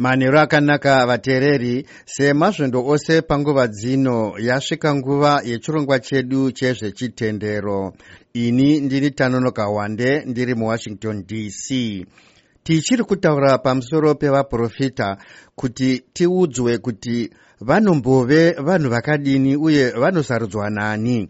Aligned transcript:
manheru 0.00 0.38
akanaka 0.38 1.06
vateereri 1.06 1.86
semasvondo 2.06 2.80
ose 2.86 3.22
panguva 3.22 3.66
dzino 3.68 4.34
yasvika 4.38 4.94
nguva 4.94 5.42
yechirongwa 5.44 5.98
chedu 5.98 6.52
chezvechitendero. 6.52 7.92
Ini 8.32 8.80
ndini 8.80 9.10
tanonoka 9.10 9.68
wande 9.68 10.24
ndiri 10.24 10.54
muwashington 10.54 11.24
dc 11.26 11.66
tichiri 12.62 13.04
kutaura 13.04 13.58
pamusoro 13.58 14.14
pevaprofita 14.14 15.16
kuti 15.54 16.02
tiudzwe 16.12 16.78
kuti 16.78 17.30
vanombove 17.60 18.52
vanhu 18.52 18.90
vakadini 18.90 19.56
uye 19.56 19.90
vanosarudzwa 19.90 20.70
nani 20.70 21.28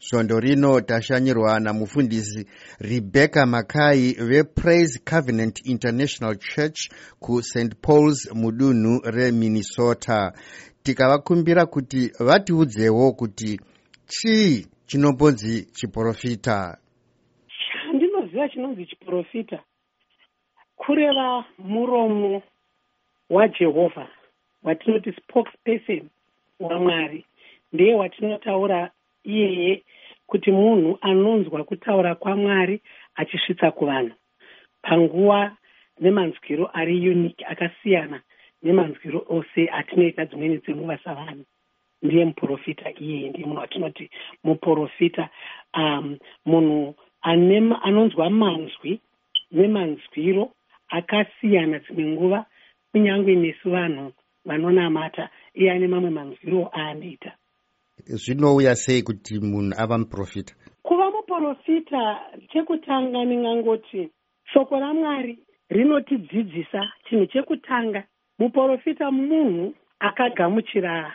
svondo 0.00 0.40
rino 0.40 0.80
tashanyirwa 0.80 1.60
namufundisi 1.60 2.46
rebecca 2.80 3.46
makai 3.46 4.12
vepraise 4.12 4.98
covenant 5.04 5.60
international 5.66 6.36
church 6.38 6.88
kust 7.20 7.74
pauls 7.82 8.28
mudunhu 8.34 9.00
reminnesota 9.04 10.32
tikavakumbira 10.82 11.66
kuti 11.66 12.12
vatiudzewo 12.18 13.12
kuti 13.12 13.60
chii 14.06 14.66
chinombonzi 14.86 15.66
chiprofita? 15.72 16.78
Chandinoziva 17.72 18.48
chinonzi 18.48 18.86
chiprofita. 18.86 19.62
Kureva 20.76 21.44
muromo 21.58 22.42
wajehovha 23.30 24.08
watinoti 24.62 25.12
spokesperson 25.12 26.08
wamwari 26.60 27.26
ndeye 27.72 27.94
watinotaura 27.94 28.90
iyeye 29.24 29.82
kuti 30.26 30.52
munhu 30.52 30.98
anonzwa 31.00 31.64
kutaura 31.64 32.14
kwamwari 32.14 32.80
achisvitsa 33.14 33.70
kuvanhu. 33.70 34.14
Panguva 34.82 35.56
nemanzwiro 36.00 36.70
ari 36.72 37.08
unique 37.10 37.44
akasiyana 37.52 38.20
nemanzwiro 38.62 39.24
ose 39.28 39.68
atinoita 39.72 40.24
dzimweni 40.24 40.58
dzenguva 40.58 40.98
savanhu. 40.98 41.44
Ndiye 42.02 42.24
muprofita 42.24 42.90
iyeye 43.00 43.28
ndiye 43.28 43.46
munhu 43.46 43.60
watinoti 43.60 44.10
muprofita. 44.44 45.28
Um, 45.76 46.18
munhu 46.46 46.94
anonzwa 47.22 48.30
manzwi 48.30 49.00
nemanzwiro 49.52 50.52
akasiyana 50.88 51.78
dzimwe 51.78 52.04
nguva 52.12 52.46
kunyange 52.92 53.34
nesu 53.36 53.70
vanhu 53.70 54.12
vanonamata 54.44 55.28
iye 55.54 55.70
ane 55.72 55.86
mamwe 55.88 56.10
manzwiro 56.10 56.70
aanoita 56.74 57.32
zvinouya 58.06 58.74
sei 58.76 59.02
kuti 59.02 59.40
munhu 59.40 59.74
ava 59.78 59.98
muprofita? 59.98 60.54
Kuva 60.82 61.10
muprofita 61.10 62.20
chekutanga 62.52 63.24
ndingangoti 63.24 64.10
shoko 64.52 64.80
ramwari 64.80 65.38
rinotidzidzisa 65.70 66.92
chinhu 67.08 67.26
chekutanga. 67.26 68.04
Muprofita 68.38 69.10
munhu 69.10 69.74
akagamuchira 69.98 71.14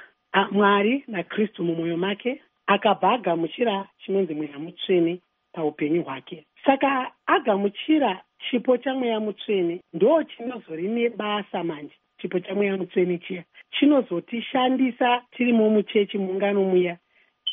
mwari 0.51 1.03
nakristu 1.07 1.63
mumwoyo 1.63 1.97
make 1.97 2.41
akabva 2.67 3.11
agamuchira 3.11 3.87
chinonzi 3.99 4.33
mweya 4.33 4.59
mutsvene 4.59 5.21
paupenyu 5.53 6.03
hwake. 6.03 6.45
Saka 6.65 7.11
agamuchira 7.25 8.21
chipo 8.49 8.77
chamweya 8.77 9.19
mutsvene 9.19 9.81
ndo 9.93 10.23
chinozori 10.23 10.87
nebasa 10.87 11.63
manje 11.63 11.95
chipo 12.21 12.39
chamweya 12.39 12.77
mutsvene 12.77 13.17
chiya 13.17 13.43
chinozotishandisa 13.79 15.21
tirimo 15.31 15.69
muchechi 15.69 16.17
mungano 16.17 16.63
muya 16.63 16.97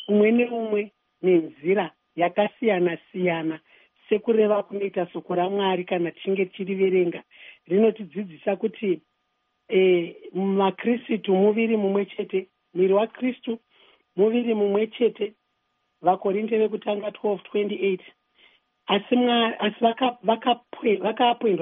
umwe 0.07 0.31
neumwe 0.31 0.91
nenzira 1.21 1.91
yakasiyana 2.15 2.97
siyana 3.11 3.59
sekureva 4.09 4.63
kunoita 4.63 5.07
soko 5.13 5.35
ramwari 5.35 5.83
kana 5.83 6.11
tichinge 6.11 6.45
tichiriverenga 6.45 7.23
rinotidzidzisa 7.67 8.55
kuti 8.55 9.01
e, 9.69 10.15
makristu 10.33 11.35
muviri 11.35 11.77
mumwe 11.77 12.05
chete 12.05 12.47
mwiri 12.73 12.93
wakristu 12.93 13.59
muviri 14.15 14.53
mumwe 14.53 14.87
chete 14.87 15.33
vakorinde 16.01 16.57
vekutanga 16.57 17.07
1228 17.07 17.99
asi 18.87 19.15
asi 19.59 19.75
vakaapwendwa 20.23 21.13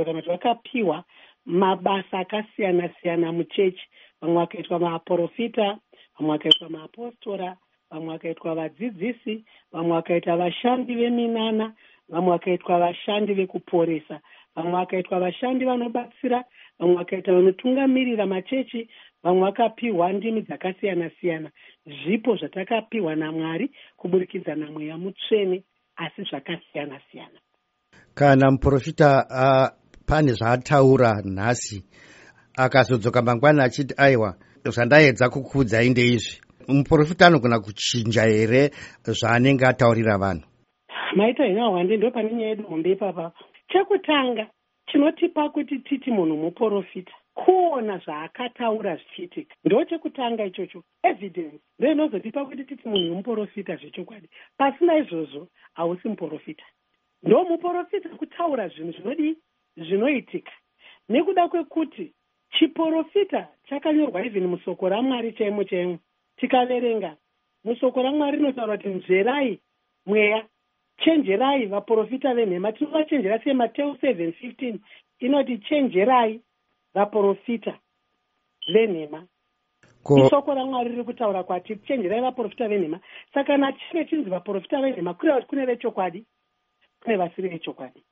kana 0.06 0.22
kuti 0.22 0.30
vakapiwa 0.30 1.04
mabasa 1.46 2.20
akasiyana 2.20 2.90
siyana 3.02 3.32
muchechi 3.32 3.88
vamwe 4.22 4.36
vakaitwa 4.36 4.80
maaprofita 4.80 5.78
vamwe 6.20 6.38
vakaitwa 6.38 6.70
maapostora 6.70 7.58
vamwe 7.92 8.14
vakaitwa 8.14 8.56
vadzidzisi 8.56 9.46
vamwe 9.72 9.92
vakaita 9.92 10.38
vashandi 10.38 10.96
veminana 10.96 11.74
vamwe 12.10 12.32
vakaitwa 12.32 12.80
vashandi 12.80 13.34
vekuporesa 13.34 14.20
vamwe 14.56 14.72
vakaitwa 14.72 15.20
vashandi 15.20 15.66
vanobatsira 15.66 16.44
vamwe 16.80 16.96
vakaita 16.96 17.34
vanotungamirira 17.34 18.26
machechi 18.26 18.90
vamwe 19.24 19.42
vakapiwa 19.42 20.14
ndimi 20.14 20.42
dzakasiyana 20.42 21.10
siyana 21.20 21.50
zvipo 21.86 22.36
zvatakapiwa 22.36 23.16
namwari 23.16 23.72
kuburikidza 23.98 24.56
namweya 24.56 24.98
mutsvene 24.98 25.64
asi 25.96 26.24
zvakasiyana 26.24 27.00
siyana 27.12 27.40
kana 28.14 28.52
muprofita 28.52 29.26
uh, 29.30 29.82
pane 30.06 30.32
zvaataura 30.32 31.22
nhasi 31.26 31.86
akazodzoka 32.58 33.22
mangwana 33.22 33.64
achiti 33.64 33.94
aiwa 33.98 34.36
zvandaedza 34.66 35.30
kukuudzai 35.30 35.90
ndeizvi 35.90 36.42
muprofita 36.68 37.28
anogona 37.28 37.60
kuchinja 37.60 38.24
here 38.24 38.72
zvaanenge 39.04 39.66
ataurira 39.66 40.18
vanhu? 40.18 40.46
Maita 41.16 41.46
hina 41.46 41.66
hwande 41.66 41.98
ndo 41.98 42.12
pane 42.12 42.34
nyaya 42.34 42.50
yedu 42.50 42.64
hombe 42.64 42.92
ipapapa 42.92 43.32
chekutanga 43.72 44.48
chinotipa 44.92 45.50
kuti 45.50 45.80
titi 45.80 46.12
munhu 46.12 46.38
muprofita 46.38 47.14
kuona 47.34 47.98
zvaakataura 47.98 48.96
zvichiitika. 48.96 49.56
Ndo 49.66 49.86
chekutanga 49.86 50.46
ichocho 50.46 50.84
evidence 51.04 51.60
ndo 51.80 51.92
inozotipa 51.92 52.46
kuti 52.46 52.64
titi 52.64 52.88
munhu 52.90 53.16
muprofita 53.16 53.76
zvechokwadi. 53.76 54.30
Pasina 54.58 54.98
izvozvo 54.98 55.48
hausi 55.74 56.08
muprofita. 56.08 56.64
Ndo 57.24 57.44
muprofita 57.44 58.10
kutaura 58.10 58.68
zvinhu 58.68 58.92
zvinodii 58.92 59.36
zvinoitika. 59.78 60.52
Nekuda 61.10 61.48
kwekuti 61.48 62.14
chiprofita 62.52 63.48
chakanyorwa 63.70 64.26
even 64.26 64.48
musoko 64.48 64.90
ramwari 64.90 65.34
chaimo 65.34 65.64
chaimo 65.64 66.00
tikaverenga 66.38 67.16
musoko 67.64 68.02
ramwari 68.02 68.38
rinotaura 68.38 68.78
kuti 68.78 68.90
nzverai 68.90 69.60
mweya 70.06 70.46
chenjerai. 71.04 71.66
Vaprofita 71.66 72.34
venhema 72.34 72.72
tinovachenjera 72.72 73.40
sei 73.44 73.54
mateu 73.54 73.92
715 73.92 74.80
inoti 75.20 75.58
chenjerai 75.58 76.42
vaprofita 76.94 77.80
venhema. 78.74 79.28
Ishoko 80.26 80.54
ramwari 80.54 80.90
riri 80.90 81.04
kutaura 81.04 81.44
kwati 81.44 81.76
chenjerai 81.76 82.22
vaprofita 82.22 82.68
venhema. 82.68 83.00
Saka 83.34 83.44
kana 83.44 83.74
chinge 83.74 84.06
chinzi 84.06 84.30
vaprofita 84.30 84.82
venhema 84.82 85.14
kureva 85.14 85.36
kuti 85.36 85.48
kune 85.50 85.66
vechokwadi 85.66 86.26
kune 87.04 87.18
vasiri 87.18 87.50
vechokwadi. 87.50 88.04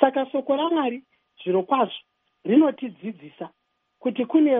Saka 0.00 0.26
soko 0.32 0.56
ramwari 0.56 1.02
zviro 1.42 1.62
kwazvo 1.62 1.94
rinotidzidzisa 2.44 3.48
kuti 3.98 4.24
kune 4.24 4.58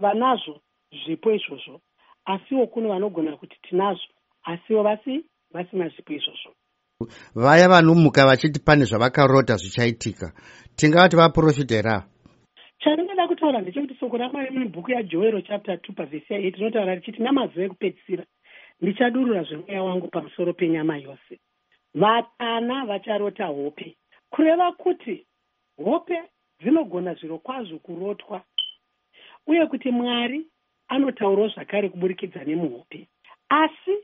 vanazvo 0.00 0.60
zvipo 1.04 1.32
izvozvo 1.32 1.80
asiwo 2.24 2.66
kune 2.66 2.88
vanogona 2.88 3.36
kuti 3.36 3.56
tinazvo 3.62 4.12
asiwo 4.44 4.82
vasi 4.82 5.24
vasina 5.52 5.88
zvipo 5.88 6.12
izvozvo. 6.12 6.52
Vaya 7.34 7.68
vanomuka 7.68 8.26
vachiti 8.26 8.60
pane 8.60 8.84
zvavakarota 8.84 9.56
zvichaitika 9.56 10.32
tingavati 10.76 11.16
vaprofita 11.16 11.74
here 11.74 11.90
ava 11.90 12.14
chandingada 12.84 13.28
kutaura 13.28 13.60
ndechekuti 13.60 13.94
soko 14.00 14.16
ramwari 14.16 14.58
mubhuku 14.58 14.90
yajoero 14.90 15.40
chapter 15.40 15.74
2 15.74 15.92
pavhesi 15.94 16.32
ya8 16.34 16.54
rinotaura 16.56 16.94
richiti 16.94 17.22
namazuva 17.22 17.64
ekupedzisira 17.64 18.24
ndichadurura 18.80 19.42
zvemweya 19.42 19.82
wangu 19.82 20.08
pamusoro 20.08 20.52
penyama 20.52 20.96
yose. 20.96 21.40
Vatana 21.94 22.84
vacharota 22.84 23.46
hope. 23.46 23.96
Kureva 24.30 24.72
kuti 24.72 25.26
hope 25.84 26.22
dzinogona 26.60 27.14
zviro 27.14 27.38
kwazvo 27.38 27.78
kurotwa. 27.78 28.42
Uye 29.46 29.66
kuti 29.66 29.90
mwari 29.90 30.46
anotaurawo 30.88 31.48
zvakare 31.48 31.88
kuburikidza 31.88 32.44
nemuhope. 32.44 33.08
Asi 33.48 33.94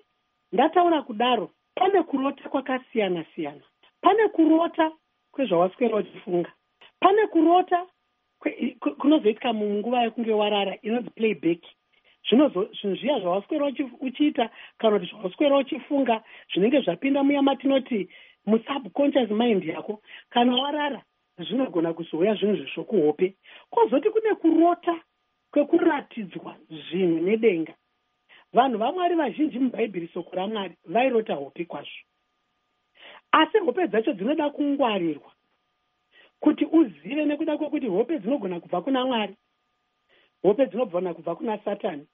ndataura 0.53 1.03
kudaro 1.03 1.51
pane 1.75 2.03
kurota 2.03 2.49
kwakasiyana 2.49 3.25
siyana 3.35 3.63
pane 4.01 4.29
kurota 4.29 4.93
kwezvawaswera 5.33 5.97
uchifunga 5.97 6.53
pane 7.01 7.27
kurota 7.27 7.87
kunozoitika 8.99 9.53
munguva 9.53 10.03
yekunge 10.03 10.33
warara 10.33 10.77
inonzi 10.83 11.11
playback. 11.11 11.63
Zvinhu 12.29 12.97
zviya 12.97 13.21
zvawaswera 13.21 13.73
uchiita 14.01 14.51
kana 14.79 14.99
kuti 14.99 15.11
zvawaswera 15.13 15.57
uchifunga 15.57 16.23
zvinenge 16.53 16.81
zvapinda 16.81 17.23
muya 17.23 17.43
matinoti 17.43 18.09
musubconscious 18.47 19.31
mind 19.31 19.65
yako. 19.65 20.03
Kana 20.31 20.57
warara 20.57 21.03
zvinogona 21.45 21.93
kuzouya 21.95 22.35
zvinhu 22.35 22.57
zvezvokuhope 22.57 23.35
kwozoti 23.71 24.11
kune 24.11 24.35
kurota 24.35 25.01
kwekuratidzwa 25.53 26.57
zvinhu 26.69 27.19
nedenga. 27.27 27.75
Vanhu 28.53 28.79
vamwari 28.79 29.15
vazhinji 29.15 29.59
mubhaibheri 29.59 30.09
soko 30.09 30.37
ramwari 30.37 30.75
vairota 30.85 31.35
hope 31.35 31.65
kwazvo. 31.65 32.03
Asi 33.33 33.59
hope 33.59 33.89
dzacho 33.89 34.13
dzinoda 34.13 34.51
kungwarirwa 34.51 35.33
kuti 36.41 36.65
uzive 36.65 37.25
nekuda 37.25 37.59
kwekuti 37.59 37.87
hope 37.87 38.19
dzinogona 38.19 38.61
kubva 38.61 38.83
kuna 38.83 39.07
mwari 39.07 39.37
hope 40.43 40.67
dzinogona 40.67 41.15
kubva 41.15 41.37
kuna 41.37 41.59
satani. 41.59 42.07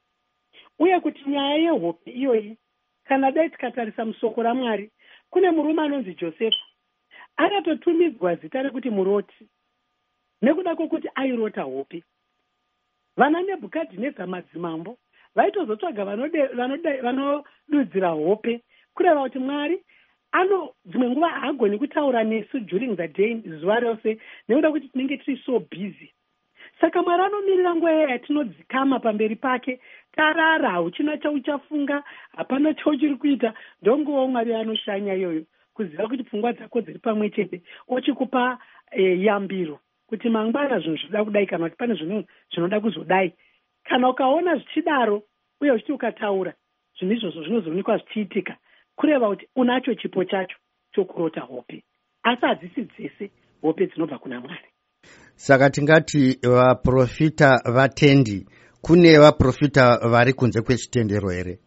Uye 0.78 1.00
kuti 1.00 1.30
nyaya 1.30 1.56
yehope 1.56 2.10
iyoyi 2.10 2.58
kana 3.04 3.30
dai 3.30 3.50
tikatarisa 3.50 4.04
musoko 4.04 4.42
ramwari 4.42 4.90
kune 5.30 5.50
murume 5.50 5.82
anonzi 5.82 6.14
josefa 6.14 6.65
akatotumidzwa 7.36 8.34
zita 8.34 8.62
rekuti 8.62 8.90
muroti. 8.90 9.48
Nekuda 10.42 10.76
kwokuti 10.76 11.08
airota 11.14 11.62
hope. 11.62 12.02
Vana 13.16 13.42
nebhukadhinedza 13.42 14.26
madzimambo 14.26 14.98
vaitozotsvaga 15.34 16.04
vanodudzira 17.02 18.08
hope. 18.08 18.60
Kureva 18.94 19.22
kuti 19.22 19.38
mwari 19.38 19.84
ano 20.32 20.72
dzimwe 20.84 21.10
nguva 21.10 21.28
haagoni 21.28 21.78
kutaura 21.78 22.24
nesu 22.24 22.60
during 22.60 22.96
the 22.96 23.08
day 23.08 23.42
zuva 23.60 23.80
rose 23.80 24.18
nekuda 24.48 24.70
kuti 24.70 24.88
tinenge 24.88 25.16
tiri 25.16 25.42
so 25.46 25.58
busy. 25.58 26.12
Saka 26.80 27.02
mwari 27.02 27.22
anomirira 27.22 27.74
nguva 27.74 27.92
iya 27.92 28.08
yatinodzikama 28.10 29.00
pamberi 29.00 29.36
pake. 29.36 29.80
Tarara 30.12 30.70
hauchina 30.70 31.18
chauchafunga 31.18 32.04
hapana 32.36 32.74
chauchiri 32.74 33.16
kuita. 33.16 33.54
Ndonguva 33.82 34.26
mwari 34.26 34.54
anoshanya 34.54 35.14
iyoyo 35.14 35.44
kuziva 35.76 36.08
kuti 36.08 36.24
pfungwa 36.24 36.52
dzako 36.52 36.80
dziri 36.80 36.98
pamwe 36.98 37.30
chete 37.30 37.62
ochikupa 37.88 38.58
e, 38.90 39.02
yambiro 39.24 39.80
kuti 40.08 40.28
mangwana 40.28 40.80
zvinhu 40.80 40.96
zvinoda 40.96 41.24
kudai 41.24 41.46
kana 41.46 41.64
kuti 41.64 41.76
pane 41.76 41.94
zvinhu 41.94 42.24
zvinoda 42.52 42.80
kuzodai. 42.80 43.32
Kana 43.84 44.08
ukaona 44.08 44.56
zvichidaro 44.56 45.22
uye 45.60 45.72
uchiti 45.72 45.92
ukataura 45.92 46.52
zvinhu 46.98 47.14
izvozvo 47.14 47.42
zvinozoonekwa 47.42 47.98
zvichiitika 47.98 48.56
kureva 48.96 49.28
kuti 49.28 49.48
unacho 49.56 49.94
chipo 49.94 50.24
chacho 50.24 50.56
chokurota 50.94 51.40
hope. 51.40 51.84
Asi 52.22 52.46
hadzisi 52.46 52.82
dzese 52.82 53.30
hope 53.62 53.86
dzinobva 53.86 54.18
kuna 54.18 54.40
mwari. 54.40 54.68
Saka 55.34 55.70
tingati 55.70 56.38
vaprofita 56.42 57.60
vatendi 57.74 58.46
kune 58.82 59.18
vaprofita 59.18 59.98
vari 60.10 60.32
kunze 60.32 60.62
kwechitendero 60.62 61.30
here? 61.30 61.58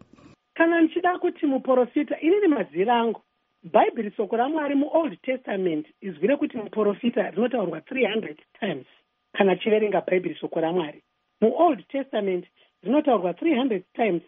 Kana 0.54 0.80
ndichida 0.80 1.18
kuti 1.18 1.46
muprofita 1.46 2.20
inini 2.20 2.48
mazira 2.48 3.00
angu 3.00 3.22
bhaibheri 3.62 4.10
soko 4.16 4.36
ramwari 4.36 4.74
muold 4.74 5.20
testament 5.22 5.86
izwi 6.00 6.28
rekuti 6.28 6.56
muprofita 6.56 7.30
rinotaurwa 7.30 7.78
300 7.78 8.36
times 8.60 8.86
kana 9.32 9.56
chiverenga 9.56 10.00
bhaibheri 10.00 10.34
soko 10.40 10.60
ramwari. 10.60 11.02
Muold 11.40 11.88
testament 11.88 12.44
rinotaurwa 12.82 13.32
300 13.32 13.82
times 13.94 14.22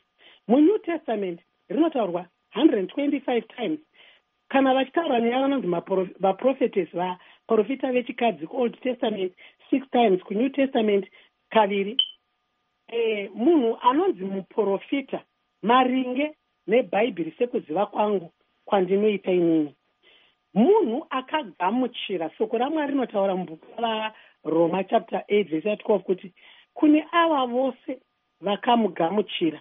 munew 0.49 0.79
testament 0.79 1.41
rinotaurwa 1.69 2.27
125 2.57 3.43
times. 3.57 3.81
Kana 4.49 4.75
vachitaura 4.75 5.21
neya 5.21 5.41
vanonzi 5.41 5.67
vaprofetes 6.21 6.89
vaprofita 6.93 7.93
vechikadzi 7.93 8.47
kuold 8.47 8.81
testament 8.81 9.33
six 9.71 9.91
times 9.91 10.23
kunew 10.23 10.49
testament 10.49 11.07
kaviri 11.51 11.97
e, 12.89 13.29
munhu 13.35 13.79
anonzi 13.81 14.25
muprofita 14.25 15.25
maringe 15.63 16.35
nebhaibheri 16.67 17.35
sekuziva 17.39 17.87
kwangu 17.87 18.33
kwandinoita 18.65 19.33
inini. 19.33 19.75
Munhu 20.55 21.07
akagamuchira 21.11 22.31
soko 22.39 22.59
ramwari 22.59 22.93
rinotaura 22.93 23.37
mubhuku 23.37 23.81
ravaroma 23.83 24.85
chapter 24.85 25.25
8 25.29 25.45
vhesi 25.45 25.69
ya12 25.69 25.99
kuti 25.99 26.33
kune 26.75 27.07
ava 27.13 27.47
vose 27.47 28.01
vakamugamuchira 28.41 29.61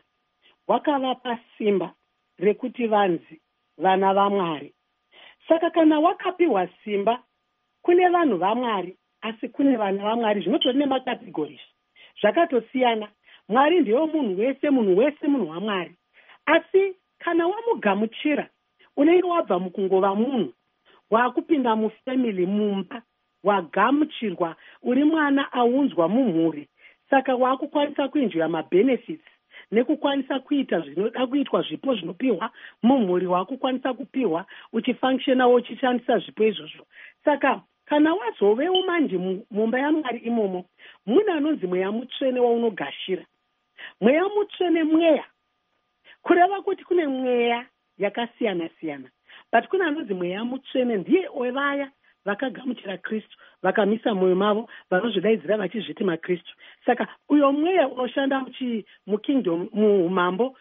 wakavapa 0.68 1.39
simba 1.57 1.94
rekuti 2.38 2.88
vanzi 2.88 3.42
vana 3.77 4.13
vamwari 4.13 4.74
saka 5.48 5.69
kana 5.69 6.00
wakapiwa 6.00 6.68
simba 6.83 7.24
kune 7.81 8.09
vanhu 8.09 8.38
vamwari 8.38 8.98
asi 9.21 9.50
kune 9.50 9.77
vana 9.77 10.03
vamwari 10.03 10.42
zvinotori 10.42 10.77
nemakategoris 10.77 11.62
zvakatosiyana. 12.21 13.07
Mwari 13.50 13.80
ndewo 13.80 14.07
munhu 14.07 14.39
wese 14.42 14.69
munhu 14.69 14.98
wese 14.98 15.27
munhu 15.27 15.50
wamwari. 15.50 15.95
Asi 16.45 16.95
kana 17.19 17.48
wamugamuchira 17.48 18.50
unenge 18.98 19.28
wabva 19.28 19.60
mukungova 19.60 20.16
munhu 20.16 20.54
waakupinda 21.12 21.76
mufamily 21.76 22.46
mumba 22.46 23.02
wagamuchirwa 23.44 24.56
uri 24.84 25.04
mwana 25.04 25.54
aunzwa 25.54 26.08
mumhuri. 26.10 26.68
Saka 27.10 27.36
waakukwanisa 27.36 28.08
kuenjoya 28.08 28.50
mabhenefits 28.50 29.26
nekukwanisa 29.72 30.40
kuita 30.40 30.80
zvinoda 30.80 31.28
kuitwa 31.28 31.62
zvipo 31.62 31.96
zvinopiwa 31.96 32.52
mumhuri 32.84 33.28
waakukwanisa 33.28 33.94
kupiwa 33.94 34.46
uchifunctionawo 34.74 35.54
uchishandisa 35.54 36.18
zvipo 36.18 36.44
izvozvo. 36.44 36.88
Saka 37.26 37.62
kana 37.86 38.14
wazoveo 38.14 38.82
manje 38.84 39.18
mumba 39.52 39.80
yamwari 39.80 40.20
imomo 40.20 40.66
mune 41.06 41.32
anonzi 41.32 41.68
mweya 41.68 41.92
mutsvene 41.92 42.40
waunogashira. 42.40 43.26
Mweya 44.02 44.24
mutsvene 44.24 44.84
mweya 44.84 45.26
kureva 46.22 46.62
kuti 46.62 46.84
kune 46.84 47.08
mweya 47.08 47.66
yakasiyana 48.01 48.69
siyana 48.80 49.09
but 49.51 49.68
kune 49.68 49.83
anonzi 49.83 50.13
mweya 50.13 50.45
mutsvene 50.45 50.98
ndiye 50.98 51.30
wevaya 51.36 51.92
vakagamuchira 52.25 52.98
kristu 52.98 53.38
vakamisa 53.63 54.15
mwoyo 54.15 54.36
mavo 54.36 54.69
vanozvidaidzira 54.89 55.57
vachizviti 55.57 56.03
makristu. 56.03 56.53
Saka 56.86 57.07
uyo 57.30 57.51
mweya 57.51 57.88
unoshanda 57.88 58.45
mukingdom 59.07 59.69
muumambo 59.74 60.57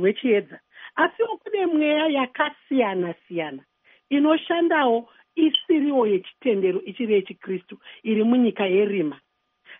hwechiedza. 0.00 0.60
Asiwo 0.96 1.36
kune 1.36 1.66
mweya 1.66 2.06
yakasiyana 2.06 3.14
siyana 3.28 3.62
inoshandawo 4.10 5.08
isiriwo 5.34 6.06
yechitendero 6.06 6.82
ichiri 6.82 7.14
yechikristu 7.14 7.78
iri 8.02 8.24
munyika 8.24 8.66
yerima. 8.66 9.20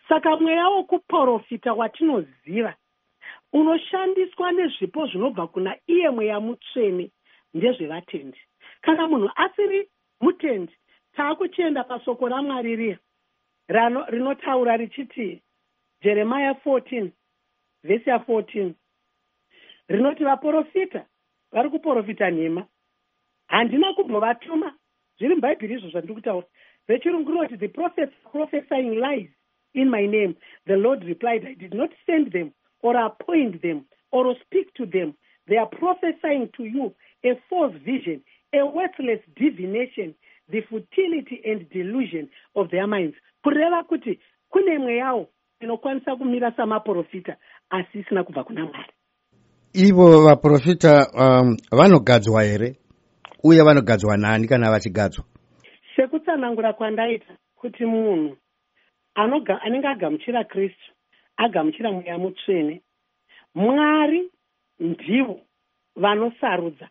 Saka 0.09 0.37
mweya 0.37 0.69
wokuprofita 0.69 1.73
watinoziva 1.73 2.75
unoshandiswa 3.53 4.53
nezvipo 4.53 5.07
zvinobva 5.07 5.47
kuna 5.47 5.77
iye 5.87 6.11
mweya 6.11 6.41
mutsvene 6.41 7.11
ndezvevatendi. 7.55 8.41
Kana 8.81 9.09
munhu 9.09 9.31
asiri 9.37 9.89
mutendi 10.21 10.73
taakuchienda 11.13 11.85
pasoko 11.85 12.29
ramwari 12.29 12.77
riya 12.77 12.99
rinotaura 14.09 14.77
richiti 14.77 15.43
jeremaya 16.03 16.53
14 16.53 17.11
vhesi 17.85 18.11
ya14 18.11 18.73
rinoti 19.89 20.25
vaprofita 20.25 21.07
vari 21.53 21.71
kuprofita 21.71 22.31
nhema. 22.31 22.67
Handina 23.47 23.95
kumbovatuma 23.95 24.75
zviri 25.19 25.35
mubhaibheri 25.35 25.75
izvo 25.75 25.89
zvandiri 25.89 26.15
kutaura. 26.15 26.47
Vechirungu 26.89 27.31
rinoti 27.31 27.57
the 27.57 27.69
prophets 27.69 28.15
prophesying 28.33 28.95
lies 28.95 29.31
in 29.75 29.91
my 29.91 30.07
name. 30.07 30.35
The 30.67 30.77
lord 30.77 31.05
replied 31.05 31.45
i 31.47 31.55
did 31.55 31.75
not 31.75 31.91
send 32.07 32.33
them 32.33 32.53
or 32.83 32.97
appoint 32.97 33.63
them 33.63 33.85
or 34.11 34.35
speak 34.45 34.75
to 34.75 34.87
them 34.87 35.15
they 35.49 35.59
are 35.59 35.69
prophesying 35.71 36.49
to 36.57 36.65
you 36.65 36.95
a 37.25 37.35
false 37.49 37.75
vision 37.85 38.23
a 38.53 38.67
worthless 38.67 39.21
divination 39.37 40.15
the 40.53 40.61
futility 40.69 41.41
and 41.45 41.69
delusion 41.71 42.29
of 42.55 42.71
their 42.71 42.87
minds. 42.87 43.17
Kureva 43.45 43.83
kuti 43.85 44.19
kune 44.51 44.79
mweyawo 44.79 45.29
inokwanisa 45.61 46.17
kumira 46.17 46.53
samaprofita 46.57 47.37
asi 47.71 47.99
isina 47.99 48.25
kubva 48.25 48.45
kuna 48.45 48.65
mwari. 48.65 48.93
Ivo 49.73 50.23
vaprofita 50.23 51.07
um, 51.15 51.57
vanogadzwa 51.71 52.43
here? 52.43 52.77
Uye 53.45 53.63
vanogadzwa 53.63 54.17
nani 54.17 54.49
kana 54.49 54.71
vachigadzwa? 54.71 55.25
Sekutsanangura 55.97 56.73
kwandaita 56.73 57.37
kuti 57.57 57.85
munhu 57.85 58.37
anenge 59.15 59.89
agamuchira 59.89 60.45
kristu 60.45 60.92
agamuchira 61.37 61.93
mweya 61.93 62.19
mutsvene. 62.19 62.81
Mwari 63.55 64.31
ndivo 64.81 65.41
vanosarudza. 65.97 66.89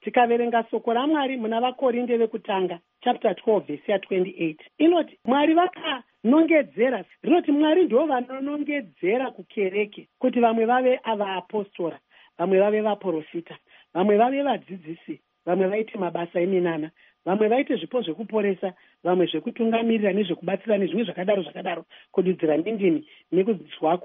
Tikaverenga 0.00 0.64
soko 0.70 0.92
ramwari 0.92 1.36
muna 1.36 1.60
vakorinde 1.60 2.16
vekutanga 2.16 2.78
chapter 3.00 3.32
12 3.32 3.60
vhesi 3.60 3.92
ya28 3.92 4.56
inoti 4.78 5.18
mwari 5.24 5.54
vakanongedzera. 5.54 7.04
Rinoti 7.22 7.52
mwari 7.52 7.84
ndo 7.84 8.06
vanonongedzera 8.06 9.30
kukereke 9.30 10.08
kuti 10.18 10.40
vamwe 10.40 10.64
vave 10.64 11.00
avaapostora 11.02 11.98
vamwe 12.38 12.60
vave 12.60 12.80
vaprofita 12.80 13.58
vamwe 13.94 14.16
vave 14.16 14.42
vadzidzisi 14.42 15.20
vamwe 15.46 15.66
vaite 15.66 15.98
mabasa 15.98 16.40
eminana 16.40 16.90
vamwe 17.26 17.48
vaite 17.48 17.76
zvipo 17.76 18.02
zvekuporesa 18.02 18.72
vamwe 19.04 19.26
zvekutungamirira 19.26 20.12
nezvekubatsira 20.12 20.78
nezvimwe 20.78 21.04
zvakadaro 21.04 21.42
zvakadaro 21.42 21.82
kududzira 22.12 22.56
ndindini 22.56 23.00
nekudzwa 23.32 23.98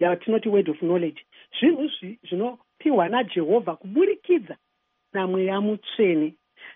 yatinoti 0.00 0.48
word 0.48 0.68
of 0.68 0.78
knowledge. 0.78 1.20
Zvinhu 1.58 1.84
zvinopiwa 2.28 3.08
najehovha 3.08 3.76
kuburikidza 3.76 4.56
namweya 5.12 5.60
mutsvene 5.60 6.34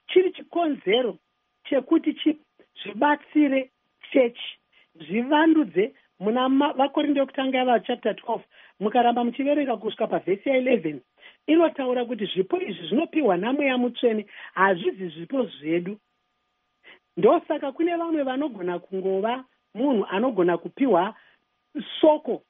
chiri 0.08 0.32
chikonzero 0.32 1.18
chekuti 1.64 2.38
zvibatsire 2.82 3.70
chechi 4.12 4.50
zvivandudze 4.94 5.94
muna 6.20 6.48
vakorinde 6.78 7.20
yekutanga 7.20 7.58
yava 7.58 7.80
chapter 7.80 8.12
12 8.12 8.40
mukaramba 8.80 9.24
muchiverenga 9.24 9.76
kusvika 9.76 10.06
pavhesi 10.06 10.48
ya11 10.48 11.00
inotaura 11.47 12.04
kuti 12.04 12.26
zvipo 12.26 12.61
izvi 12.61 12.87
zvinopiwa 12.88 13.37
namweya 13.37 13.78
mutsvene 13.78 14.26
hazvizi 14.54 15.09
zvipo 15.09 15.44
zvedu. 15.44 15.99
Ndosaka 17.16 17.73
kune 17.73 17.97
vamwe 17.97 18.23
vanogona 18.23 18.78
kungova 18.78 19.44
munhu 19.75 20.06
anogona 20.11 20.59
kupiwa 20.59 21.14
soko 22.00 22.42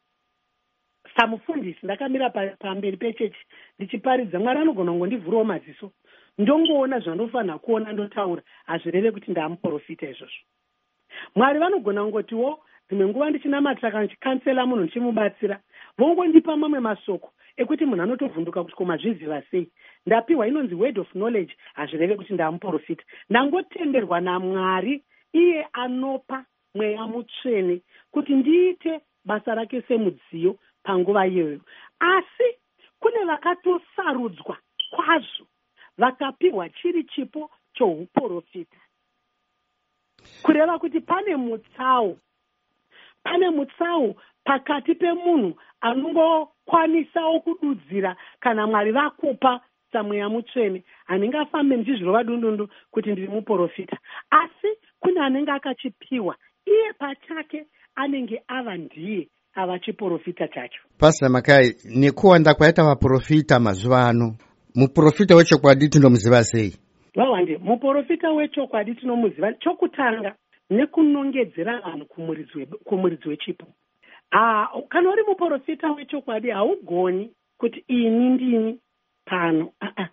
samufundisi. 1.17 1.79
Ndakamira 1.83 2.31
pamberi 2.59 2.97
pechechi 2.97 3.39
ndichiparidza 3.79 4.39
mwari 4.39 4.61
anogona 4.61 4.93
kungondivhurawo 4.93 5.45
maziso. 5.45 5.93
Ndongoona 6.39 7.01
zvandofanira 7.01 7.59
kuona 7.59 7.93
ndotaura 7.93 8.43
hazvireve 8.67 9.11
kuti 9.11 9.31
ndaamuprofita 9.31 10.09
izvozvo. 10.11 10.45
Mwari 11.35 11.59
vanogona 11.59 12.03
kungotiwo 12.03 12.61
dzimwe 12.89 13.07
nguva 13.07 13.31
ndichinamatira 13.31 13.91
kana 13.91 14.05
ndichikansela 14.05 14.67
munhu 14.67 14.83
ndichimubatsira 14.85 15.61
vongondipa 15.99 16.57
mamwe 16.57 16.81
masoko 16.81 17.33
ekuti 17.57 17.85
munhu 17.87 18.03
anotovhunduka 18.03 18.63
kuti 18.65 18.77
komazviziva 18.77 19.43
sei. 19.51 19.71
Ndapiwa 20.07 20.49
inonzi 20.49 20.75
word 20.75 20.99
of 20.99 21.11
knowledge 21.13 21.57
hazvireve 21.75 22.17
kuti 22.17 22.33
ndaamuprofita 22.35 23.05
ndangotenderwa 23.31 24.21
namwari 24.21 25.03
iye 25.33 25.67
anopa 25.73 26.45
mweya 26.75 27.07
mutsvene 27.07 27.81
kuti 28.11 28.33
ndiite 28.35 29.01
basa 29.25 29.55
rake 29.55 29.83
semudziyo 29.83 30.59
panguva 30.83 31.27
iyoyo. 31.27 31.61
Asi 31.99 32.49
kune 33.01 33.25
vakatosarudzwa 33.25 34.57
kwazvo 34.91 35.47
vakapiwa 35.99 36.69
chiri 36.69 37.05
chipo 37.05 37.51
chouprofita. 37.75 38.77
Kureva 40.43 40.79
kuti 40.79 41.01
pane 41.01 41.37
mutsau 41.37 42.19
pane 43.23 43.51
mutsau 43.51 44.17
pakati 44.45 44.95
pemunhu 44.95 45.57
anongokwanisawo 46.71 47.41
kududzira 47.41 48.17
kana 48.41 48.67
mwari 48.67 48.93
vakupa 48.93 49.61
samweya 49.93 50.29
mutsvene 50.29 50.85
hanenge 51.05 51.39
afambe 51.39 51.77
ndichizvirova 51.77 52.25
dundundu 52.25 52.69
kuti 52.91 53.13
ndiri 53.13 53.29
muprofita. 53.29 53.99
Asi 54.31 54.69
kune 55.01 55.21
anenge 55.21 55.51
akachipiwa 55.51 56.37
iye 56.67 56.93
pachake 56.99 57.67
anenge 57.95 58.43
ava 58.49 58.77
ndiye 58.77 59.29
ava 59.55 59.79
chiprofita 59.79 60.49
chacho. 60.49 60.81
Pasita 60.99 61.29
makai 61.29 61.75
nekuwanda 61.85 62.55
kwaita 62.55 62.85
vaprofita 62.85 63.61
mazuva 63.61 64.09
ano 64.09 64.35
muprofita 64.75 65.37
wechokwadi 65.37 65.89
tinomuziva 65.89 66.45
sei? 66.45 66.77
Vawande 67.15 67.59
muprofita 67.59 68.31
wechokwadi 68.33 68.95
tinomuziva 68.95 69.53
chokutanga 69.53 70.35
nekunongedzera 70.71 71.81
vanhu 71.81 72.07
kumuridzi 72.85 73.29
wechipo 73.29 73.67
kana 74.89 75.11
uri 75.11 75.23
muprofita 75.29 75.93
wechokwadi 75.93 76.51
haugoni 76.51 77.31
kuti 77.59 77.85
ini 77.89 78.29
ndini 78.31 78.81
pano. 79.25 79.73
Aa 79.83 80.09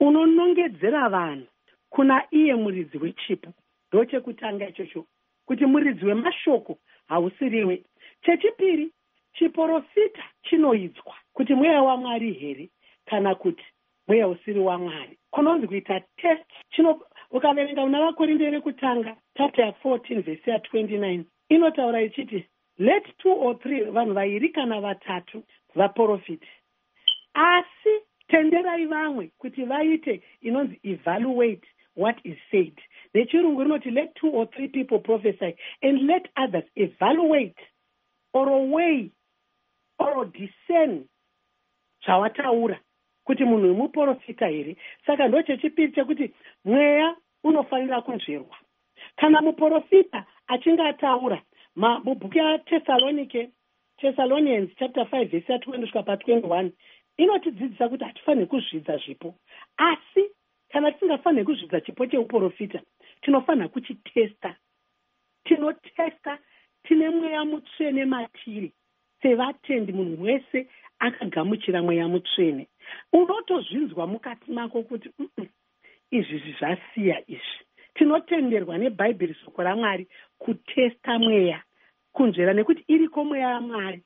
unonongedzera 0.00 1.08
vanhu 1.08 1.46
kuna 1.90 2.24
iye 2.30 2.54
muridzi 2.54 2.98
wechipo. 2.98 3.52
Ndo 3.92 4.04
chekutanga 4.04 4.68
ichocho 4.68 5.04
kuti 5.44 5.66
muridzi 5.66 6.04
wemashoko 6.06 6.78
hausiriwe. 7.08 7.82
Chechipiri 8.22 8.92
chiprofita 9.32 10.24
chinoidzwa 10.42 11.14
kuti 11.32 11.54
mweya 11.54 11.82
wamwari 11.82 12.32
here 12.32 12.68
kana 13.04 13.34
kuti 13.34 13.64
mweya 14.08 14.28
usiri 14.28 14.60
wamwari. 14.60 15.18
Kunonzi 15.30 15.66
kuita 15.66 16.00
test 16.00 16.44
chino 16.70 17.00
ukaverenga 17.30 17.84
una 17.84 18.00
vakorinde 18.00 18.50
rekutanga 18.50 19.16
chapter 19.38 19.64
ya14 19.84 20.22
vhesi 20.22 20.50
ya29 20.50 21.22
inotaura 21.48 22.02
ichiti 22.02 22.46
let 22.78 23.04
two 23.22 23.32
or 23.32 23.58
three 23.58 23.80
vanhu 23.84 24.14
vairi 24.14 24.48
kana 24.54 24.80
vatatu 24.80 25.42
vaprofiti. 25.74 26.48
Asi 27.34 27.94
tenderai 28.28 28.86
vamwe 28.86 29.30
kuti 29.38 29.64
vaite 29.64 30.22
inonzi 30.42 30.80
evaluate 30.82 31.66
what 31.94 32.16
is 32.24 32.36
said. 32.50 32.74
Nechirungu 33.14 33.64
rinoti 33.64 33.90
let 33.90 34.14
two 34.14 34.30
or 34.30 34.46
three 34.46 34.68
people 34.68 34.98
prophesy 34.98 35.56
and 35.82 36.06
let 36.06 36.28
others 36.36 36.64
evaluate 36.76 37.58
or 38.32 38.66
way 38.68 39.10
or 39.98 40.26
discern 40.26 41.04
zvawataura 42.06 42.78
kuti 43.26 43.44
munhu 43.44 43.68
wemuprofita 43.68 44.48
here. 44.48 44.76
Saka 45.06 45.28
ndo 45.28 45.42
chechipiri 45.42 45.92
chekuti 45.92 46.34
mweya 46.64 47.16
unofanira 47.44 48.02
kunzverwa. 48.02 48.56
Kana 49.16 49.40
muprofita 49.40 50.26
achinge 50.46 50.82
ataura 50.82 51.42
mubhuku 51.76 52.38
yatesalonike 52.38 53.50
tesalonians 53.98 54.70
chapter 54.78 55.04
5 55.04 55.24
vhesi 55.24 55.52
ya20 55.52 55.80
kusvika 55.80 56.00
pa21 56.00 56.70
inotidzidzisa 57.16 57.88
kuti 57.88 58.04
hatifaniri 58.04 58.46
kuzvidza 58.46 58.96
zvipo. 58.96 59.34
Asi 59.76 60.30
kana 60.68 60.92
tisingafaniri 60.92 61.44
kuzvidza 61.44 61.80
chipo 61.80 62.06
cheuprofita 62.06 62.80
tinofanira 63.20 63.68
kuchitesta. 63.68 64.56
Tinotesta 65.44 66.38
tine 66.82 67.10
mweya 67.10 67.44
mutsvene 67.44 68.04
matiri 68.04 68.72
sevatendi 69.22 69.92
munhu 69.92 70.22
wese 70.22 70.68
akagamuchira 70.98 71.82
mweya 71.82 72.08
mutsvene. 72.08 72.68
Unotozvinzwa 73.12 74.06
mukati 74.06 74.52
mako 74.52 74.82
kuti 74.82 75.10
izvizvi 76.10 76.56
zvasiya 76.58 77.30
izvi 77.30 77.65
tinotenderwa 77.98 78.78
nebhaibheri 78.78 79.34
soko 79.44 79.62
ramwari 79.62 80.08
kutesta 80.38 81.18
mweya 81.18 81.62
kunzvera 82.12 82.52
nekuti 82.52 82.84
iriko 82.88 83.24
mweya 83.24 83.48
yamwari 83.50 84.02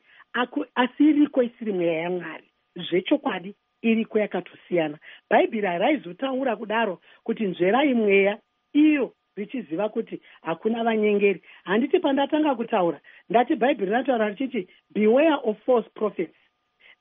asi 0.75 1.04
iriko 1.04 1.42
isiri 1.42 1.73
mweya 1.73 2.00
yamwari. 2.00 2.44
Zvechokwadi 2.76 3.54
iriko 3.82 4.18
yakatosiyana. 4.18 4.99
Bhaibheri 5.30 5.66
haraizotaura 5.66 6.56
kudaro 6.56 7.00
kuti 7.25 7.44
nzverai 7.44 7.94
mweya 7.94 8.38
iyo 8.73 9.14
richiziva 9.37 9.88
kuti 9.88 10.20
hakuna 10.42 10.85
vanyengeri. 10.85 11.42
Handiti 11.64 11.99
pandatanga 11.99 12.54
kutaura 12.54 13.00
ndati 13.28 13.56
bhaibheri 13.56 13.90
rinotaura 13.90 14.28
richiti 14.28 14.68
beware 14.90 15.37
of 15.44 15.56
false 15.66 15.88
prophets. 15.94 16.37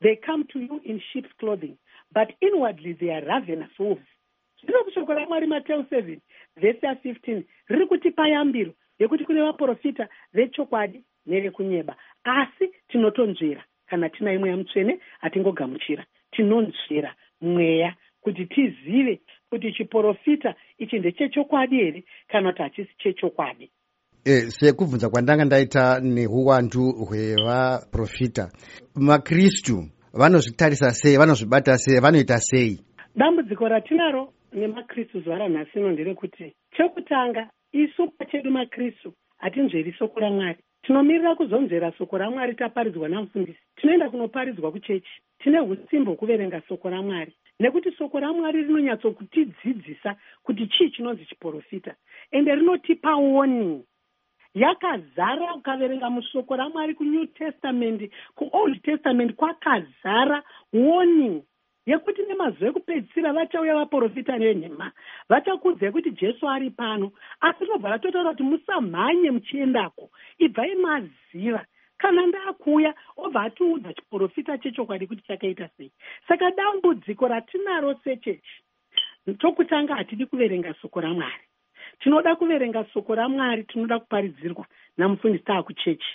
They 0.01 0.15
come 0.15 0.43
to 0.43 0.59
you 0.59 0.81
in 0.83 1.01
sheep's 1.13 1.33
clothing 1.39 1.77
but 2.13 2.29
inwardly 2.41 2.93
they 2.93 3.11
are 3.11 3.25
ravenous 3.25 3.79
wolves 3.79 4.07
zvino 4.63 4.83
kushoko 4.83 5.13
ramwari 5.13 5.47
mateu 5.47 5.81
7 5.81 6.17
vhesi 6.57 6.85
ya15 6.85 7.43
riri 7.67 7.85
kutipa 7.87 8.27
yambiro 8.29 8.73
yekuti 8.99 9.25
kune 9.25 9.41
vaprofita 9.41 10.07
vechokwadi 10.33 11.03
nevekunyeba 11.25 11.95
asi 12.23 12.71
tinotonzvera 12.87 13.63
kana 13.89 14.09
tina 14.09 14.33
imweya 14.33 14.57
mutsvene 14.57 14.99
hatingogamuchira 15.19 16.05
tinonzvera 16.31 17.15
mweya 17.41 17.95
kuti 18.21 18.45
tizive 18.45 19.21
kuti 19.49 19.73
chiprofita 19.73 20.55
ichi 20.77 20.99
ndechechokwadi 20.99 21.75
here 21.75 22.03
kana 22.27 22.51
kuti 22.51 22.61
hachisi 22.63 22.91
chechokwadi. 22.97 23.71
E, 24.25 24.31
sekubvunza 24.51 25.09
kwandanga 25.09 25.45
ndaita 25.45 25.99
neuwandu 25.99 26.91
hwevaprofita 26.91 28.51
makristu 28.95 29.83
vanozvitarisa 30.13 30.91
sei 30.91 31.17
vanozvibata 31.17 31.77
sei 31.77 31.99
vanoita 31.99 32.37
sei? 32.37 32.79
Dambudziko 33.15 33.67
ratinaro 33.67 34.33
nemakristu 34.59 35.21
zuva 35.21 35.37
ranhasino 35.37 35.91
nderekuti 35.91 36.53
chekutanga 36.75 37.49
isu 37.71 38.11
pachedu 38.17 38.51
makristu 38.51 39.13
hatinzveri 39.37 39.95
soko 39.99 40.19
ramwari. 40.19 40.57
Tinomirira 40.83 41.35
kuzonzvera 41.35 41.91
soko 41.97 42.17
ramwari 42.17 42.55
taparidzwa 42.55 43.09
namufundisi. 43.09 43.59
Tinoenda 43.75 44.09
kunoparidzwa 44.09 44.71
kuchechi. 44.71 45.21
Tine 45.39 45.59
usimbo 45.59 46.11
hwekuverenga 46.11 46.61
soko 46.67 46.89
ramwari. 46.89 47.33
Nekuti 47.59 47.91
soko 47.91 48.19
ramwari 48.19 48.63
rinonyatsokutidzidzisa 48.63 50.15
kuti 50.43 50.67
chii 50.67 50.89
chinonzi 50.89 51.25
chiprofita 51.25 51.95
ende 52.31 52.55
rinotipa 52.55 53.15
warning. 53.15 53.83
Yakazara 54.53 55.55
ukaverenga 55.55 56.09
musoko 56.09 56.55
ramwari 56.55 56.93
kunew 56.95 57.25
testament 57.25 58.11
kuold 58.35 58.81
testament 58.81 59.35
kwakazara 59.35 60.43
warning 60.73 61.43
yekuti 61.89 62.21
nemazuva 62.27 62.69
ekupedzisira 62.69 63.33
vachauya 63.33 63.75
vaprofita 63.79 64.37
nenhema. 64.37 64.91
Vachakudzai 65.29 65.91
kuti 65.91 66.11
jesu 66.11 66.43
ari 66.49 66.69
pano 66.69 67.11
asi 67.41 67.65
rinobva 67.65 67.89
ratotaura 67.89 68.31
kuti 68.31 68.43
musamhanye 68.43 69.31
muchiendako. 69.31 70.09
Ibvai 70.37 70.75
maziva 70.75 71.65
kana 71.97 72.25
ndaakuuya 72.25 72.93
obva 73.17 73.41
atiudza 73.41 73.93
chiprofita 73.93 74.57
chechokwadi 74.57 75.07
kuti 75.07 75.23
chakaita 75.27 75.69
sei. 75.77 75.91
Saka 76.27 76.51
dambudziko 76.51 77.27
ratinaro 77.27 77.95
sechechi 78.03 78.55
chokutanga 79.39 79.95
hatidi 79.95 80.25
kuverenga 80.25 80.73
soko 80.81 81.01
ramwari. 81.01 81.43
Tinoda 81.99 82.35
kuverenga 82.35 82.85
soko 82.93 83.15
ramwari 83.15 83.63
tinoda 83.63 83.99
kuparidzirwa 83.99 84.65
namufundisi 84.97 85.43
taakuchechi. 85.43 86.13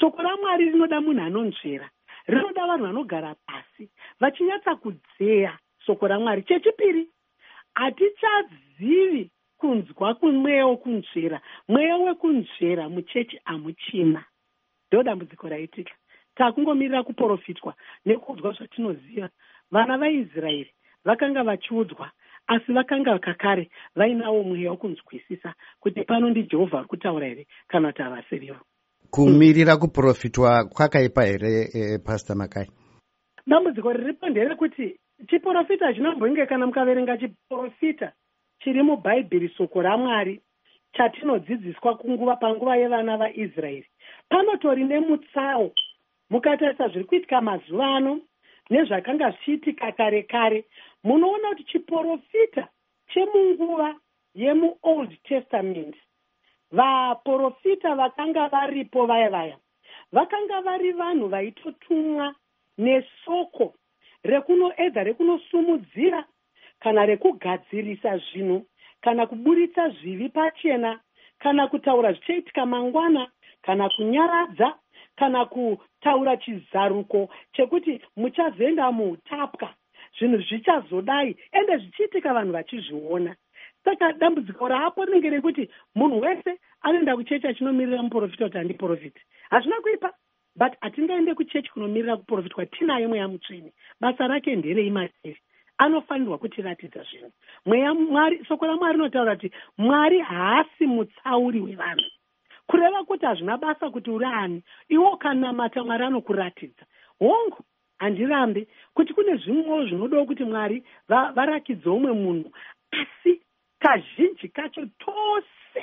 Soko 0.00 0.22
ramwari 0.22 0.70
rinoda 0.70 1.00
munhu 1.00 1.22
anonzvera 1.22 1.90
rinoda 2.28 2.66
vanhu 2.66 2.84
vanogara 2.86 3.34
pasi 3.46 3.88
vachinyatsa 4.20 4.76
kudzeya 4.76 5.58
soko 5.86 6.08
ramwari. 6.08 6.42
Chechipiri 6.42 7.08
hatichazivi 7.74 9.30
kunzwa 9.58 10.14
kumweya 10.14 10.66
wokunzvera 10.66 11.40
mweya 11.68 11.96
wekunzvera 11.96 12.88
muchechi 12.88 13.40
hamuchina. 13.44 14.24
Ndo 14.88 15.02
dambudziko 15.02 15.48
raitika. 15.48 15.94
Takungomirira 16.34 17.02
kuprofitwa 17.02 17.74
nekuudzwa 18.06 18.52
zvatinoziva 18.52 19.28
vana 19.70 19.98
vaisraeri 19.98 20.72
vakanga 21.04 21.42
vachiudzwa 21.42 22.10
asi 22.46 22.72
vakanga 22.72 23.18
kakare 23.18 23.70
vainawo 23.96 24.42
mweya 24.42 24.70
wokunzwisisa 24.70 25.54
kuti 25.80 26.04
pano 26.04 26.30
ndijehovha 26.30 26.78
ari 26.78 26.88
kutaura 26.88 27.26
here 27.26 27.46
kana 27.68 27.92
kuti 27.92 28.02
havasirivo 28.02 28.60
kumirira 29.10 29.76
kuprofitwa 29.76 30.64
kwakaipa 30.64 31.22
here 31.22 31.68
e, 31.74 31.98
pastor 31.98 32.36
makai? 32.36 32.68
Dambudziko 33.46 33.92
riripo 33.92 34.28
nderekuti 34.28 34.96
chiprofita 35.28 35.86
hachinombonge 35.86 36.46
kana 36.46 36.66
mukaverenga 36.66 37.18
chiprofita 37.18 38.12
chiri 38.60 38.82
mubhaibheri 38.82 39.48
soko 39.56 39.82
ramwari 39.82 40.40
chatinodzidziswa 40.92 41.94
kunguva 41.96 42.36
panguva 42.36 42.76
yevana 42.76 43.16
vaisraeri. 43.16 43.86
Panotori 44.28 44.84
nemutsao 44.84 45.70
mukatarisa 46.30 46.88
zviri 46.88 47.04
kuitika 47.04 47.40
mazuva 47.40 47.96
ano 47.96 48.20
nezvakanga 48.70 49.30
zvichiitika 49.30 49.92
kare 49.92 50.22
kare 50.22 50.64
munoona 51.04 51.48
kuti 51.48 51.64
chiprofita 51.64 52.68
chemunguva 53.08 53.94
yemuold 54.34 55.10
testament 55.28 55.96
vaprofita 56.72 57.94
vakanga 57.94 58.48
varipo 58.48 59.06
vaya 59.06 59.30
vaya 59.30 59.56
vakanga 60.12 60.60
vari 60.60 60.92
vanhu 60.92 61.28
vaitotumwa 61.28 62.34
nesoko 62.78 63.74
rekunoedza 64.24 65.04
rekunosumudzira 65.04 66.24
kana 66.80 67.06
rekugadzirisa 67.06 68.18
zvinhu 68.18 68.66
kana 69.00 69.26
kuburitsa 69.26 69.88
zvivi 69.88 70.28
pachena 70.28 71.00
kana 71.38 71.68
kutaura 71.68 72.12
zvichaitika 72.12 72.66
mangwana 72.66 73.30
kana 73.62 73.88
kunyaradza 73.88 74.74
kana 75.16 75.44
kutaura 75.44 76.36
chizaruko 76.36 77.28
chekuti 77.52 78.00
muchazoenda 78.16 78.92
muutapwa 78.92 79.74
zvinhu 80.18 80.42
zvichazodai 80.42 81.36
ende 81.52 81.76
zvichiitika 81.76 82.34
vanhu 82.34 82.52
vachizviona 82.52 83.36
saka 83.88 84.12
dambudziko 84.12 84.68
raapo 84.68 85.04
rinenge 85.04 85.30
rekuti 85.30 85.70
munhu 85.94 86.20
wese 86.20 86.60
anoenda 86.82 87.16
kuchechi 87.16 87.46
achinomirira 87.46 88.02
muprofita 88.02 88.44
kuti 88.44 88.58
handiprofiti 88.58 89.20
hazvina 89.50 89.80
kuipa 89.80 90.12
but 90.56 90.72
hatingaende 90.80 91.34
kuchechi 91.34 91.70
kunomirira 91.70 92.16
kuprofitwa 92.16 92.66
tinaye 92.66 93.06
mweya 93.06 93.28
mutsvene. 93.28 93.72
Basa 94.00 94.26
rake 94.26 94.56
nderei 94.56 94.90
materi 94.90 95.40
anofanirwa 95.78 96.38
kutiratidza 96.38 97.02
zvinhu. 97.02 97.32
Mweya 97.66 97.94
mwari 97.94 98.44
soko 98.48 98.66
ramwari 98.66 98.92
rinotaura 98.92 99.36
kuti 99.36 99.50
mwari 99.78 100.18
haasi 100.20 100.86
mutsauri 100.86 101.60
wevanhu. 101.60 102.10
Kureva 102.66 103.04
kuti 103.04 103.26
hazvina 103.26 103.56
basa 103.56 103.90
kuti 103.90 104.10
uri 104.10 104.24
ani 104.24 104.62
iwo 104.88 105.10
ukanamata 105.12 105.84
mwari 105.84 106.04
anokuratidza 106.04 106.86
hongu 107.18 107.64
handirambe 107.98 108.66
kuti 108.94 109.14
kune 109.14 109.36
zvimwewo 109.36 109.86
zvinodawo 109.86 110.24
kuti 110.26 110.44
mwari 110.44 110.84
varakidze 111.08 111.88
umwe 111.88 112.12
munhu 112.12 112.50
asi 112.90 113.40
kazhinji 113.78 114.48
kacho 114.48 114.86
tose 114.98 115.80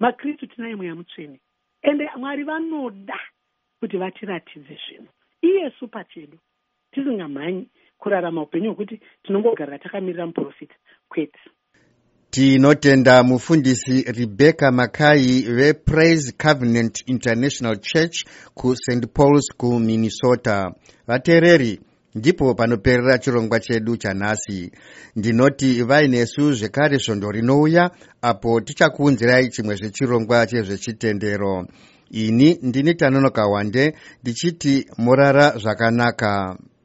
makristu 0.00 0.46
tinaye 0.46 0.76
mweya 0.76 0.94
mutsvene. 0.94 1.40
Ende 1.82 2.10
mwari 2.18 2.44
vanoda 2.44 3.18
kuti 3.80 3.96
vatiratidze 3.96 4.78
zvinhu. 4.88 5.08
Iyesu 5.42 5.88
pachedu 5.88 6.38
tisingamhanyi 6.92 7.68
kurarama 7.98 8.42
upenyu 8.42 8.74
hwekuti 8.74 9.00
tinongogarira 9.22 9.78
takamirira 9.78 10.26
muprofita 10.26 10.74
kwete. 11.08 11.38
Tinotenda 12.30 13.22
mufundisi 13.22 14.02
rebecca 14.02 14.70
makai 14.72 15.42
vepraise 15.42 16.32
covenant 16.32 17.02
international 17.06 17.76
church 17.80 18.24
kust 18.54 19.06
pauls 19.14 19.48
kuminnesota 19.56 20.74
vateereri 21.06 21.80
ndipo 22.14 22.54
panoperera 22.54 23.18
chirongwa 23.18 23.60
chedu 23.60 23.96
chanhasi 23.96 24.72
ndinoti 25.16 25.82
vainesu 25.82 26.52
zvekare 26.52 26.98
svondo 26.98 27.30
rinouya 27.30 27.90
apo 28.22 28.60
tichakuunzirai 28.60 29.48
chimwe 29.48 29.74
zvechirongwa 29.76 30.46
chezvechitendero. 30.46 31.66
Ini 32.10 32.58
ndini 32.62 32.94
tanonoka 32.94 33.46
wande 33.46 33.94
ndichiti 34.22 34.86
morara 34.98 35.58
zvakanaka 35.58 36.56